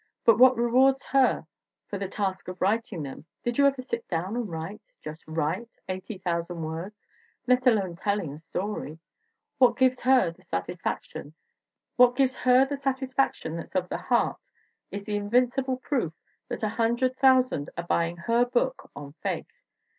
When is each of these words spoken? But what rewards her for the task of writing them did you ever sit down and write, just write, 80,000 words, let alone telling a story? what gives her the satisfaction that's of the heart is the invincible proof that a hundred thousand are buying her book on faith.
But 0.25 0.39
what 0.39 0.57
rewards 0.57 1.05
her 1.05 1.45
for 1.85 1.99
the 1.99 2.07
task 2.07 2.47
of 2.47 2.59
writing 2.59 3.03
them 3.03 3.25
did 3.43 3.59
you 3.59 3.67
ever 3.67 3.83
sit 3.83 4.07
down 4.07 4.35
and 4.35 4.49
write, 4.49 4.81
just 4.99 5.23
write, 5.27 5.69
80,000 5.87 6.59
words, 6.63 7.05
let 7.45 7.67
alone 7.67 7.97
telling 7.97 8.33
a 8.33 8.39
story? 8.39 8.97
what 9.59 9.77
gives 9.77 10.01
her 10.01 10.31
the 10.31 10.41
satisfaction 10.41 11.35
that's 11.99 13.75
of 13.75 13.89
the 13.89 14.03
heart 14.09 14.39
is 14.89 15.03
the 15.03 15.17
invincible 15.17 15.77
proof 15.77 16.13
that 16.47 16.63
a 16.63 16.69
hundred 16.69 17.15
thousand 17.17 17.69
are 17.77 17.85
buying 17.85 18.17
her 18.17 18.43
book 18.43 18.89
on 18.95 19.13
faith. 19.21 19.53